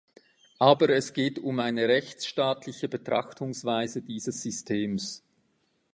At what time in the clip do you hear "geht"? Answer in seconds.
1.13-1.37